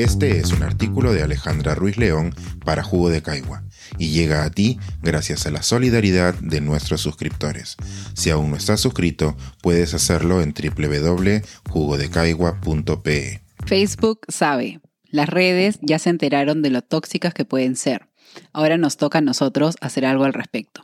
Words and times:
Este 0.00 0.38
es 0.38 0.52
un 0.52 0.62
artículo 0.62 1.12
de 1.12 1.22
Alejandra 1.22 1.74
Ruiz 1.74 1.98
León 1.98 2.34
para 2.64 2.82
Jugo 2.82 3.10
de 3.10 3.20
Caigua 3.20 3.64
y 3.98 4.08
llega 4.08 4.44
a 4.44 4.50
ti 4.50 4.78
gracias 5.02 5.46
a 5.46 5.50
la 5.50 5.62
solidaridad 5.62 6.32
de 6.36 6.62
nuestros 6.62 7.02
suscriptores. 7.02 7.76
Si 8.14 8.30
aún 8.30 8.48
no 8.48 8.56
estás 8.56 8.80
suscrito, 8.80 9.36
puedes 9.60 9.92
hacerlo 9.92 10.40
en 10.40 10.54
www.jugodecaigua.pe. 10.54 13.42
Facebook 13.66 14.20
sabe. 14.28 14.80
Las 15.10 15.28
redes 15.28 15.78
ya 15.82 15.98
se 15.98 16.08
enteraron 16.08 16.62
de 16.62 16.70
lo 16.70 16.80
tóxicas 16.80 17.34
que 17.34 17.44
pueden 17.44 17.76
ser. 17.76 18.08
Ahora 18.54 18.78
nos 18.78 18.96
toca 18.96 19.18
a 19.18 19.22
nosotros 19.22 19.76
hacer 19.82 20.06
algo 20.06 20.24
al 20.24 20.32
respecto. 20.32 20.80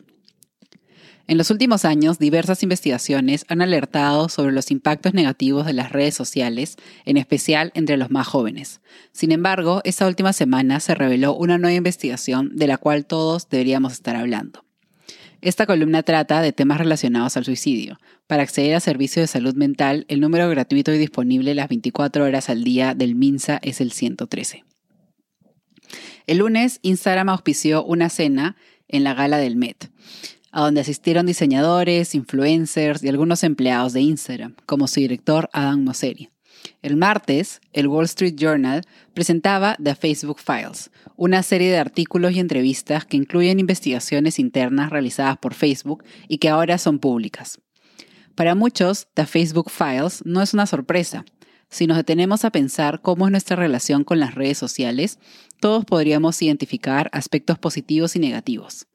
En 1.28 1.38
los 1.38 1.50
últimos 1.50 1.84
años, 1.84 2.20
diversas 2.20 2.62
investigaciones 2.62 3.44
han 3.48 3.60
alertado 3.60 4.28
sobre 4.28 4.52
los 4.52 4.70
impactos 4.70 5.12
negativos 5.12 5.66
de 5.66 5.72
las 5.72 5.90
redes 5.90 6.14
sociales, 6.14 6.76
en 7.04 7.16
especial 7.16 7.72
entre 7.74 7.96
los 7.96 8.12
más 8.12 8.28
jóvenes. 8.28 8.80
Sin 9.10 9.32
embargo, 9.32 9.80
esta 9.82 10.06
última 10.06 10.32
semana 10.32 10.78
se 10.78 10.94
reveló 10.94 11.34
una 11.34 11.58
nueva 11.58 11.74
investigación 11.74 12.54
de 12.54 12.68
la 12.68 12.78
cual 12.78 13.06
todos 13.06 13.48
deberíamos 13.48 13.92
estar 13.94 14.14
hablando. 14.14 14.64
Esta 15.40 15.66
columna 15.66 16.04
trata 16.04 16.40
de 16.40 16.52
temas 16.52 16.78
relacionados 16.78 17.36
al 17.36 17.44
suicidio. 17.44 17.98
Para 18.28 18.44
acceder 18.44 18.76
a 18.76 18.80
servicios 18.80 19.24
de 19.24 19.26
salud 19.26 19.54
mental, 19.54 20.06
el 20.08 20.20
número 20.20 20.48
gratuito 20.48 20.94
y 20.94 20.98
disponible 20.98 21.56
las 21.56 21.68
24 21.68 22.24
horas 22.24 22.48
al 22.50 22.62
día 22.62 22.94
del 22.94 23.16
MINSA 23.16 23.58
es 23.62 23.80
el 23.80 23.90
113. 23.90 24.64
El 26.28 26.38
lunes, 26.38 26.78
Instagram 26.82 27.28
auspició 27.28 27.84
una 27.84 28.10
cena 28.10 28.56
en 28.88 29.02
la 29.02 29.14
gala 29.14 29.38
del 29.38 29.56
Met 29.56 29.90
a 30.56 30.62
donde 30.62 30.80
asistieron 30.80 31.26
diseñadores, 31.26 32.14
influencers 32.14 33.04
y 33.04 33.08
algunos 33.10 33.44
empleados 33.44 33.92
de 33.92 34.00
Instagram, 34.00 34.54
como 34.64 34.88
su 34.88 35.00
director 35.00 35.50
Adam 35.52 35.84
Mosseri. 35.84 36.30
El 36.80 36.96
martes, 36.96 37.60
el 37.74 37.88
Wall 37.88 38.06
Street 38.06 38.36
Journal 38.36 38.80
presentaba 39.12 39.76
The 39.84 39.94
Facebook 39.94 40.40
Files, 40.40 40.90
una 41.14 41.42
serie 41.42 41.70
de 41.70 41.76
artículos 41.76 42.32
y 42.32 42.40
entrevistas 42.40 43.04
que 43.04 43.18
incluyen 43.18 43.60
investigaciones 43.60 44.38
internas 44.38 44.88
realizadas 44.88 45.36
por 45.36 45.52
Facebook 45.52 46.04
y 46.26 46.38
que 46.38 46.48
ahora 46.48 46.78
son 46.78 47.00
públicas. 47.00 47.60
Para 48.34 48.54
muchos, 48.54 49.08
The 49.12 49.26
Facebook 49.26 49.70
Files 49.70 50.22
no 50.24 50.40
es 50.40 50.54
una 50.54 50.64
sorpresa. 50.64 51.26
Si 51.68 51.86
nos 51.86 51.98
detenemos 51.98 52.46
a 52.46 52.50
pensar 52.50 53.02
cómo 53.02 53.26
es 53.26 53.30
nuestra 53.30 53.56
relación 53.56 54.04
con 54.04 54.20
las 54.20 54.34
redes 54.34 54.56
sociales, 54.56 55.18
todos 55.60 55.84
podríamos 55.84 56.40
identificar 56.40 57.10
aspectos 57.12 57.58
positivos 57.58 58.16
y 58.16 58.20
negativos. 58.20 58.86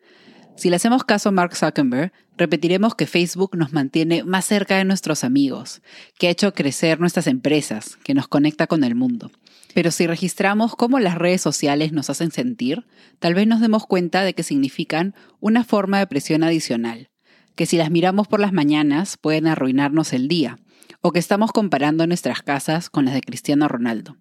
Si 0.61 0.69
le 0.69 0.75
hacemos 0.75 1.03
caso 1.03 1.29
a 1.29 1.31
Mark 1.31 1.55
Zuckerberg, 1.55 2.11
repetiremos 2.37 2.93
que 2.93 3.07
Facebook 3.07 3.57
nos 3.57 3.73
mantiene 3.73 4.23
más 4.23 4.45
cerca 4.45 4.77
de 4.77 4.85
nuestros 4.85 5.23
amigos, 5.23 5.81
que 6.19 6.27
ha 6.27 6.29
hecho 6.29 6.53
crecer 6.53 6.99
nuestras 6.99 7.25
empresas, 7.25 7.97
que 8.03 8.13
nos 8.13 8.27
conecta 8.27 8.67
con 8.67 8.83
el 8.83 8.93
mundo. 8.93 9.31
Pero 9.73 9.89
si 9.89 10.05
registramos 10.05 10.75
cómo 10.75 10.99
las 10.99 11.15
redes 11.15 11.41
sociales 11.41 11.93
nos 11.93 12.11
hacen 12.11 12.29
sentir, 12.29 12.85
tal 13.17 13.33
vez 13.33 13.47
nos 13.47 13.59
demos 13.59 13.87
cuenta 13.87 14.23
de 14.23 14.35
que 14.35 14.43
significan 14.43 15.15
una 15.39 15.63
forma 15.63 15.97
de 15.97 16.05
presión 16.05 16.43
adicional, 16.43 17.09
que 17.55 17.65
si 17.65 17.77
las 17.77 17.89
miramos 17.89 18.27
por 18.27 18.39
las 18.39 18.53
mañanas 18.53 19.17
pueden 19.17 19.47
arruinarnos 19.47 20.13
el 20.13 20.27
día, 20.27 20.59
o 21.01 21.11
que 21.11 21.17
estamos 21.17 21.51
comparando 21.51 22.05
nuestras 22.05 22.43
casas 22.43 22.91
con 22.91 23.05
las 23.05 23.15
de 23.15 23.21
Cristiano 23.21 23.67
Ronaldo. 23.67 24.15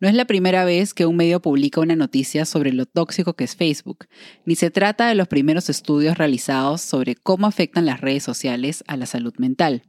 No 0.00 0.06
es 0.08 0.14
la 0.14 0.26
primera 0.26 0.64
vez 0.64 0.94
que 0.94 1.06
un 1.06 1.16
medio 1.16 1.42
publica 1.42 1.80
una 1.80 1.96
noticia 1.96 2.44
sobre 2.44 2.72
lo 2.72 2.86
tóxico 2.86 3.34
que 3.34 3.44
es 3.44 3.56
Facebook, 3.56 4.06
ni 4.44 4.54
se 4.54 4.70
trata 4.70 5.08
de 5.08 5.16
los 5.16 5.26
primeros 5.26 5.68
estudios 5.68 6.16
realizados 6.16 6.82
sobre 6.82 7.16
cómo 7.16 7.48
afectan 7.48 7.84
las 7.84 8.00
redes 8.00 8.22
sociales 8.22 8.84
a 8.86 8.96
la 8.96 9.06
salud 9.06 9.34
mental. 9.38 9.82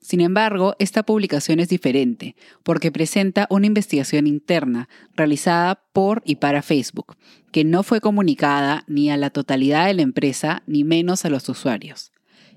Sin 0.00 0.20
embargo, 0.20 0.74
esta 0.78 1.04
publicación 1.04 1.60
es 1.60 1.68
diferente 1.68 2.34
porque 2.62 2.90
presenta 2.90 3.46
una 3.50 3.66
investigación 3.66 4.26
interna 4.26 4.88
realizada 5.14 5.82
por 5.92 6.22
y 6.24 6.36
para 6.36 6.62
Facebook, 6.62 7.16
que 7.52 7.64
no 7.64 7.82
fue 7.82 8.00
comunicada 8.00 8.84
ni 8.88 9.10
a 9.10 9.16
la 9.16 9.30
totalidad 9.30 9.86
de 9.86 9.94
la 9.94 10.02
empresa 10.02 10.62
ni 10.66 10.82
menos 10.82 11.24
a 11.24 11.30
los 11.30 11.48
usuarios. 11.48 12.10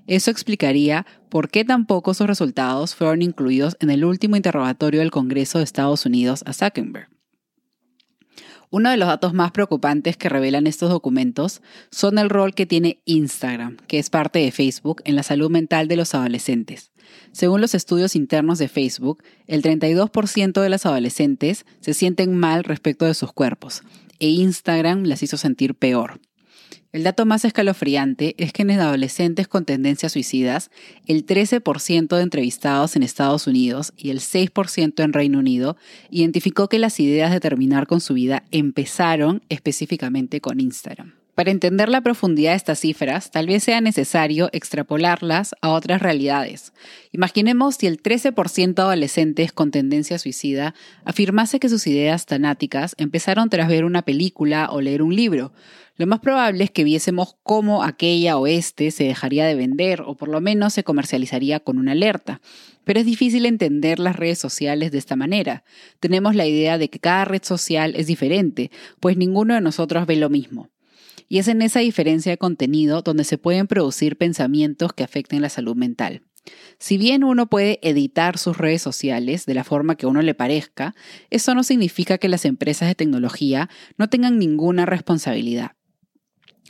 Eso 0.06 0.30
explicaría 0.30 1.06
por 1.28 1.50
qué 1.50 1.64
tampoco 1.64 2.14
sus 2.14 2.26
resultados 2.26 2.94
fueron 2.94 3.22
incluidos 3.22 3.76
en 3.80 3.90
el 3.90 4.04
último 4.04 4.36
interrogatorio 4.36 5.00
del 5.00 5.10
Congreso 5.10 5.58
de 5.58 5.64
Estados 5.64 6.06
Unidos 6.06 6.42
a 6.46 6.52
Zuckerberg. 6.52 7.08
Uno 8.70 8.90
de 8.90 8.96
los 8.96 9.08
datos 9.08 9.32
más 9.32 9.52
preocupantes 9.52 10.16
que 10.16 10.28
revelan 10.28 10.66
estos 10.66 10.90
documentos 10.90 11.62
son 11.90 12.18
el 12.18 12.28
rol 12.28 12.52
que 12.54 12.66
tiene 12.66 13.00
Instagram, 13.04 13.76
que 13.86 13.98
es 13.98 14.10
parte 14.10 14.40
de 14.40 14.50
Facebook, 14.50 15.02
en 15.04 15.14
la 15.14 15.22
salud 15.22 15.50
mental 15.50 15.86
de 15.86 15.96
los 15.96 16.14
adolescentes. 16.14 16.90
Según 17.30 17.60
los 17.60 17.74
estudios 17.74 18.16
internos 18.16 18.58
de 18.58 18.68
Facebook, 18.68 19.22
el 19.46 19.62
32% 19.62 20.60
de 20.60 20.68
las 20.68 20.84
adolescentes 20.84 21.64
se 21.80 21.94
sienten 21.94 22.36
mal 22.36 22.64
respecto 22.64 23.04
de 23.04 23.14
sus 23.14 23.32
cuerpos, 23.32 23.82
e 24.18 24.28
Instagram 24.28 25.04
las 25.04 25.22
hizo 25.22 25.36
sentir 25.36 25.74
peor. 25.76 26.20
El 26.92 27.02
dato 27.02 27.26
más 27.26 27.44
escalofriante 27.44 28.34
es 28.38 28.52
que 28.52 28.62
en 28.62 28.70
adolescentes 28.70 29.48
con 29.48 29.64
tendencias 29.66 30.12
suicidas, 30.12 30.70
el 31.06 31.26
13% 31.26 32.16
de 32.16 32.22
entrevistados 32.22 32.96
en 32.96 33.02
Estados 33.02 33.46
Unidos 33.46 33.92
y 33.96 34.10
el 34.10 34.20
6% 34.20 35.04
en 35.04 35.12
Reino 35.12 35.38
Unido 35.38 35.76
identificó 36.10 36.68
que 36.68 36.78
las 36.78 36.98
ideas 36.98 37.32
de 37.32 37.40
terminar 37.40 37.86
con 37.86 38.00
su 38.00 38.14
vida 38.14 38.44
empezaron 38.50 39.42
específicamente 39.50 40.40
con 40.40 40.58
Instagram. 40.58 41.14
Para 41.36 41.50
entender 41.50 41.90
la 41.90 42.00
profundidad 42.00 42.52
de 42.52 42.56
estas 42.56 42.80
cifras, 42.80 43.30
tal 43.30 43.46
vez 43.46 43.62
sea 43.62 43.82
necesario 43.82 44.48
extrapolarlas 44.52 45.54
a 45.60 45.68
otras 45.68 46.00
realidades. 46.00 46.72
Imaginemos 47.12 47.74
si 47.74 47.86
el 47.86 48.02
13% 48.02 48.72
de 48.72 48.80
adolescentes 48.80 49.52
con 49.52 49.70
tendencia 49.70 50.18
suicida 50.18 50.74
afirmase 51.04 51.60
que 51.60 51.68
sus 51.68 51.86
ideas 51.86 52.24
tanáticas 52.24 52.94
empezaron 52.96 53.50
tras 53.50 53.68
ver 53.68 53.84
una 53.84 54.00
película 54.00 54.70
o 54.72 54.80
leer 54.80 55.02
un 55.02 55.14
libro. 55.14 55.52
Lo 55.96 56.06
más 56.06 56.20
probable 56.20 56.64
es 56.64 56.70
que 56.70 56.84
viésemos 56.84 57.36
cómo 57.42 57.82
aquella 57.82 58.38
o 58.38 58.46
este 58.46 58.90
se 58.90 59.04
dejaría 59.04 59.44
de 59.44 59.56
vender 59.56 60.00
o 60.06 60.14
por 60.14 60.28
lo 60.28 60.40
menos 60.40 60.72
se 60.72 60.84
comercializaría 60.84 61.60
con 61.60 61.76
una 61.76 61.92
alerta. 61.92 62.40
Pero 62.84 63.00
es 63.00 63.04
difícil 63.04 63.44
entender 63.44 63.98
las 63.98 64.16
redes 64.16 64.38
sociales 64.38 64.90
de 64.90 64.96
esta 64.96 65.16
manera. 65.16 65.64
Tenemos 66.00 66.34
la 66.34 66.46
idea 66.46 66.78
de 66.78 66.88
que 66.88 66.98
cada 66.98 67.26
red 67.26 67.42
social 67.42 67.94
es 67.94 68.06
diferente, 68.06 68.70
pues 69.00 69.18
ninguno 69.18 69.52
de 69.52 69.60
nosotros 69.60 70.06
ve 70.06 70.16
lo 70.16 70.30
mismo. 70.30 70.70
Y 71.28 71.38
es 71.38 71.48
en 71.48 71.62
esa 71.62 71.80
diferencia 71.80 72.32
de 72.32 72.38
contenido 72.38 73.02
donde 73.02 73.24
se 73.24 73.38
pueden 73.38 73.66
producir 73.66 74.16
pensamientos 74.16 74.92
que 74.92 75.04
afecten 75.04 75.42
la 75.42 75.48
salud 75.48 75.76
mental. 75.76 76.22
Si 76.78 76.98
bien 76.98 77.24
uno 77.24 77.48
puede 77.48 77.80
editar 77.82 78.38
sus 78.38 78.56
redes 78.56 78.82
sociales 78.82 79.46
de 79.46 79.54
la 79.54 79.64
forma 79.64 79.96
que 79.96 80.06
a 80.06 80.08
uno 80.08 80.22
le 80.22 80.34
parezca, 80.34 80.94
eso 81.30 81.54
no 81.54 81.64
significa 81.64 82.18
que 82.18 82.28
las 82.28 82.44
empresas 82.44 82.88
de 82.88 82.94
tecnología 82.94 83.68
no 83.98 84.08
tengan 84.08 84.38
ninguna 84.38 84.86
responsabilidad. 84.86 85.72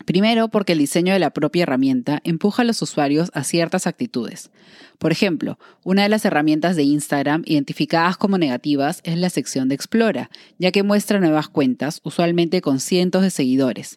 Primero, 0.04 0.48
porque 0.48 0.74
el 0.74 0.78
diseño 0.78 1.14
de 1.14 1.18
la 1.18 1.30
propia 1.30 1.62
herramienta 1.62 2.20
empuja 2.22 2.62
a 2.62 2.64
los 2.66 2.82
usuarios 2.82 3.30
a 3.32 3.44
ciertas 3.44 3.86
actitudes. 3.86 4.50
Por 4.98 5.10
ejemplo, 5.10 5.58
una 5.84 6.02
de 6.02 6.10
las 6.10 6.24
herramientas 6.26 6.76
de 6.76 6.82
Instagram 6.82 7.42
identificadas 7.46 8.18
como 8.18 8.36
negativas 8.36 9.00
es 9.04 9.16
la 9.16 9.30
sección 9.30 9.68
de 9.68 9.74
Explora, 9.74 10.30
ya 10.58 10.70
que 10.70 10.82
muestra 10.82 11.18
nuevas 11.18 11.48
cuentas, 11.48 12.00
usualmente 12.04 12.60
con 12.60 12.78
cientos 12.78 13.22
de 13.22 13.30
seguidores. 13.30 13.96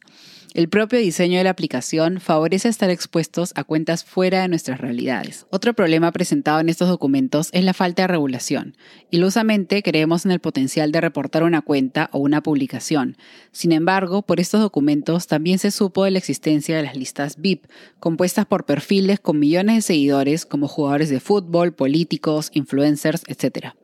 El 0.56 0.68
propio 0.68 0.98
diseño 0.98 1.38
de 1.38 1.44
la 1.44 1.52
aplicación 1.52 2.20
favorece 2.20 2.70
estar 2.70 2.90
expuestos 2.90 3.52
a 3.56 3.64
cuentas 3.64 4.04
fuera 4.04 4.42
de 4.42 4.48
nuestras 4.48 4.82
realidades. 4.82 5.46
Otro 5.52 5.76
problema 5.76 6.12
presentado 6.12 6.60
en 6.60 6.70
estos 6.70 6.90
documentos 6.90 7.50
es 7.52 7.64
la 7.64 7.76
falta 7.76 8.02
de 8.04 8.08
regulación. 8.08 8.76
Ilusamente 9.12 9.84
creemos 9.84 10.26
en 10.26 10.32
el 10.32 10.40
potencial 10.40 10.92
de 10.92 11.02
reportar 11.02 11.44
una 11.44 11.62
cuenta 11.62 12.10
o 12.14 12.18
una 12.18 12.42
publicación. 12.42 13.16
Sin 13.52 13.72
embargo, 13.72 14.24
por 14.24 14.40
estos 14.40 14.60
documentos 14.60 15.28
también 15.28 15.60
se 15.60 15.70
supo 15.70 16.04
de 16.04 16.12
la 16.12 16.18
existencia 16.18 16.76
de 16.76 16.84
las 16.84 16.98
listas 16.98 17.38
VIP, 17.38 17.66
compuestas 18.00 18.48
por 18.48 18.66
perfiles 18.66 19.20
con 19.20 19.38
millones 19.38 19.76
de 19.76 19.81
seguidores 19.84 20.48
como 20.48 20.68
jugadores 20.68 21.10
de 21.10 21.20
fútbol, 21.20 21.74
políticos, 21.74 22.50
influencers, 22.54 23.22
etc. 23.28 23.75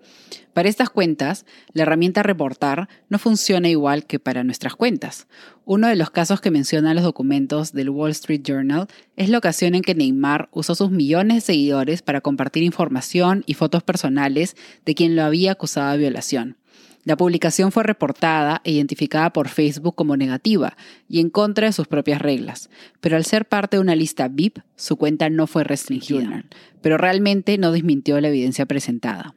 Para 0.56 0.70
estas 0.70 0.90
cuentas, 0.90 1.46
la 1.74 1.84
herramienta 1.84 2.24
Reportar 2.24 2.88
no 3.10 3.20
funciona 3.20 3.68
igual 3.68 4.06
que 4.06 4.20
para 4.20 4.46
nuestras 4.46 4.74
cuentas. 4.74 5.28
Uno 5.66 5.90
de 5.90 5.98
los 5.98 6.12
casos 6.12 6.40
que 6.40 6.50
mencionan 6.50 6.96
los 6.96 7.04
documentos 7.04 7.74
del 7.74 7.90
Wall 7.90 8.12
Street 8.12 8.40
Journal 8.42 8.88
es 9.18 9.28
la 9.28 9.38
ocasión 9.38 9.76
en 9.76 9.82
que 9.82 9.96
Neymar 9.96 10.48
usó 10.54 10.74
sus 10.74 10.92
millones 10.92 11.36
de 11.36 11.42
seguidores 11.42 12.02
para 12.02 12.22
compartir 12.22 12.64
información 12.64 13.44
y 13.46 13.56
fotos 13.56 13.84
personales 13.84 14.56
de 14.86 14.96
quien 14.96 15.18
lo 15.18 15.24
había 15.24 15.52
acusado 15.52 15.92
de 15.92 15.98
violación. 15.98 16.56
La 17.04 17.18
publicación 17.18 17.74
fue 17.74 17.84
reportada 17.84 18.62
e 18.64 18.72
identificada 18.72 19.34
por 19.34 19.50
Facebook 19.50 19.96
como 19.96 20.16
negativa 20.16 20.78
y 21.10 21.20
en 21.20 21.32
contra 21.32 21.68
de 21.68 21.74
sus 21.74 21.88
propias 21.88 22.22
reglas, 22.22 22.70
pero 23.02 23.18
al 23.18 23.26
ser 23.26 23.46
parte 23.46 23.76
de 23.76 23.82
una 23.82 23.98
lista 23.98 24.30
VIP, 24.30 24.60
su 24.78 24.96
cuenta 24.96 25.30
no 25.30 25.48
fue 25.48 25.66
restringida, 25.66 26.46
pero 26.82 26.98
realmente 26.98 27.58
no 27.58 27.74
desmintió 27.74 28.22
la 28.22 28.30
evidencia 28.30 28.66
presentada. 28.66 29.36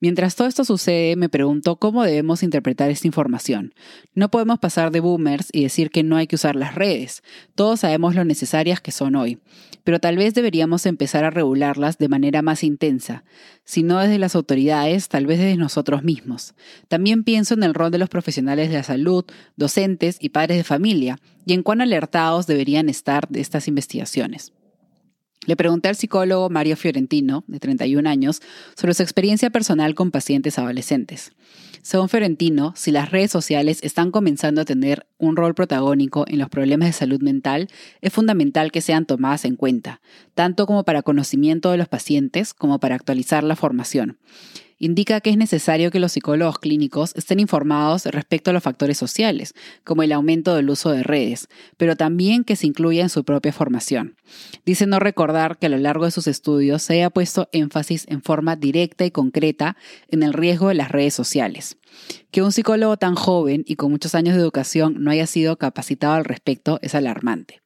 Mientras 0.00 0.36
todo 0.36 0.46
esto 0.46 0.64
sucede, 0.64 1.16
me 1.16 1.28
pregunto 1.28 1.76
cómo 1.76 2.04
debemos 2.04 2.44
interpretar 2.44 2.88
esta 2.88 3.08
información. 3.08 3.74
No 4.14 4.30
podemos 4.30 4.60
pasar 4.60 4.92
de 4.92 5.00
boomers 5.00 5.48
y 5.52 5.64
decir 5.64 5.90
que 5.90 6.04
no 6.04 6.16
hay 6.16 6.28
que 6.28 6.36
usar 6.36 6.54
las 6.54 6.76
redes. 6.76 7.24
Todos 7.56 7.80
sabemos 7.80 8.14
lo 8.14 8.24
necesarias 8.24 8.80
que 8.80 8.92
son 8.92 9.16
hoy, 9.16 9.38
pero 9.82 9.98
tal 9.98 10.16
vez 10.16 10.34
deberíamos 10.34 10.86
empezar 10.86 11.24
a 11.24 11.30
regularlas 11.30 11.98
de 11.98 12.08
manera 12.08 12.42
más 12.42 12.62
intensa, 12.62 13.24
si 13.64 13.82
no 13.82 13.98
desde 13.98 14.18
las 14.18 14.36
autoridades, 14.36 15.08
tal 15.08 15.26
vez 15.26 15.40
desde 15.40 15.56
nosotros 15.56 16.04
mismos. 16.04 16.54
También 16.86 17.24
pienso 17.24 17.54
en 17.54 17.64
el 17.64 17.74
rol 17.74 17.90
de 17.90 17.98
los 17.98 18.08
profesionales 18.08 18.68
de 18.68 18.76
la 18.76 18.82
salud, 18.84 19.24
docentes 19.56 20.18
y 20.20 20.28
padres 20.28 20.58
de 20.58 20.64
familia, 20.64 21.18
y 21.44 21.54
en 21.54 21.64
cuán 21.64 21.80
alertados 21.80 22.46
deberían 22.46 22.88
estar 22.88 23.26
de 23.28 23.40
estas 23.40 23.66
investigaciones. 23.66 24.52
Le 25.46 25.56
pregunté 25.56 25.88
al 25.88 25.96
psicólogo 25.96 26.50
Mario 26.50 26.76
Fiorentino, 26.76 27.44
de 27.46 27.58
31 27.58 28.08
años, 28.08 28.42
sobre 28.76 28.94
su 28.94 29.02
experiencia 29.02 29.50
personal 29.50 29.94
con 29.94 30.10
pacientes 30.10 30.58
adolescentes. 30.58 31.32
Según 31.82 32.08
Fiorentino, 32.08 32.74
si 32.76 32.90
las 32.90 33.10
redes 33.10 33.30
sociales 33.30 33.78
están 33.82 34.10
comenzando 34.10 34.60
a 34.60 34.64
tener 34.64 35.06
un 35.16 35.36
rol 35.36 35.54
protagónico 35.54 36.24
en 36.28 36.38
los 36.38 36.50
problemas 36.50 36.88
de 36.88 36.92
salud 36.92 37.22
mental, 37.22 37.68
es 38.02 38.12
fundamental 38.12 38.72
que 38.72 38.82
sean 38.82 39.06
tomadas 39.06 39.44
en 39.44 39.56
cuenta, 39.56 40.00
tanto 40.34 40.66
como 40.66 40.84
para 40.84 41.02
conocimiento 41.02 41.70
de 41.70 41.78
los 41.78 41.88
pacientes 41.88 42.52
como 42.52 42.78
para 42.78 42.96
actualizar 42.96 43.44
la 43.44 43.56
formación 43.56 44.18
indica 44.78 45.20
que 45.20 45.30
es 45.30 45.36
necesario 45.36 45.90
que 45.90 46.00
los 46.00 46.12
psicólogos 46.12 46.58
clínicos 46.58 47.12
estén 47.16 47.40
informados 47.40 48.06
respecto 48.06 48.50
a 48.50 48.54
los 48.54 48.62
factores 48.62 48.98
sociales, 48.98 49.54
como 49.84 50.02
el 50.02 50.12
aumento 50.12 50.54
del 50.54 50.70
uso 50.70 50.90
de 50.90 51.02
redes, 51.02 51.48
pero 51.76 51.96
también 51.96 52.44
que 52.44 52.56
se 52.56 52.66
incluya 52.66 53.02
en 53.02 53.08
su 53.08 53.24
propia 53.24 53.52
formación. 53.52 54.16
Dice 54.64 54.86
no 54.86 54.98
recordar 54.98 55.58
que 55.58 55.66
a 55.66 55.70
lo 55.70 55.78
largo 55.78 56.04
de 56.04 56.10
sus 56.10 56.26
estudios 56.26 56.82
se 56.82 56.94
haya 56.94 57.10
puesto 57.10 57.48
énfasis 57.52 58.06
en 58.08 58.22
forma 58.22 58.56
directa 58.56 59.04
y 59.04 59.10
concreta 59.10 59.76
en 60.08 60.22
el 60.22 60.32
riesgo 60.32 60.68
de 60.68 60.74
las 60.74 60.90
redes 60.90 61.14
sociales. 61.14 61.76
Que 62.30 62.42
un 62.42 62.52
psicólogo 62.52 62.96
tan 62.96 63.14
joven 63.14 63.64
y 63.66 63.76
con 63.76 63.90
muchos 63.90 64.14
años 64.14 64.34
de 64.34 64.40
educación 64.40 64.96
no 64.98 65.10
haya 65.10 65.26
sido 65.26 65.56
capacitado 65.56 66.14
al 66.14 66.24
respecto 66.24 66.78
es 66.82 66.94
alarmante. 66.94 67.62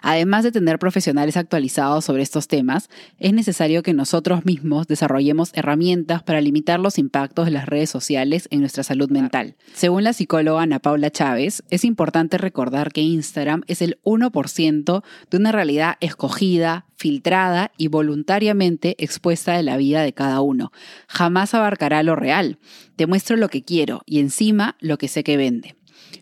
Además 0.00 0.44
de 0.44 0.52
tener 0.52 0.78
profesionales 0.78 1.36
actualizados 1.36 2.04
sobre 2.04 2.22
estos 2.22 2.48
temas, 2.48 2.88
es 3.18 3.32
necesario 3.32 3.82
que 3.82 3.94
nosotros 3.94 4.44
mismos 4.44 4.86
desarrollemos 4.86 5.50
herramientas 5.54 6.22
para 6.22 6.40
limitar 6.40 6.80
los 6.80 6.98
impactos 6.98 7.46
de 7.46 7.52
las 7.52 7.66
redes 7.66 7.90
sociales 7.90 8.48
en 8.50 8.60
nuestra 8.60 8.82
salud 8.82 9.10
mental. 9.10 9.56
Según 9.74 10.04
la 10.04 10.12
psicóloga 10.12 10.62
Ana 10.62 10.78
Paula 10.78 11.10
Chávez, 11.10 11.62
es 11.70 11.84
importante 11.84 12.38
recordar 12.38 12.92
que 12.92 13.02
Instagram 13.02 13.62
es 13.66 13.82
el 13.82 13.98
1% 14.04 15.02
de 15.30 15.36
una 15.36 15.52
realidad 15.52 15.96
escogida, 16.00 16.86
filtrada 16.96 17.72
y 17.76 17.88
voluntariamente 17.88 18.94
expuesta 19.02 19.56
de 19.56 19.62
la 19.62 19.76
vida 19.76 20.02
de 20.02 20.12
cada 20.12 20.40
uno. 20.40 20.72
Jamás 21.08 21.54
abarcará 21.54 22.02
lo 22.02 22.14
real. 22.14 22.58
Te 22.96 23.06
muestro 23.06 23.36
lo 23.36 23.48
que 23.48 23.64
quiero 23.64 24.02
y 24.06 24.20
encima 24.20 24.76
lo 24.80 24.98
que 24.98 25.08
sé 25.08 25.24
que 25.24 25.36
vende. 25.36 25.74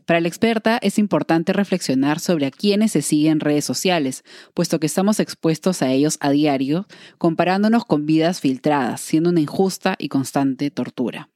Para 0.06 0.20
la 0.20 0.28
experta 0.28 0.78
es 0.82 0.98
importante 0.98 1.52
reflexionar 1.52 2.20
sobre 2.20 2.46
a 2.46 2.50
quiénes 2.50 2.92
se 2.92 3.02
siguen 3.02 3.32
en 3.32 3.40
redes 3.40 3.64
sociales, 3.64 4.24
puesto 4.54 4.80
que 4.80 4.86
estamos 4.86 5.20
expuestos 5.20 5.82
a 5.82 5.90
ellos 5.90 6.16
a 6.20 6.30
diario, 6.30 6.86
comparándonos 7.18 7.84
con 7.84 8.06
vidas 8.06 8.40
filtradas, 8.40 9.00
siendo 9.00 9.30
una 9.30 9.40
injusta 9.40 9.96
y 9.98 10.08
constante 10.08 10.70
tortura. 10.70 11.28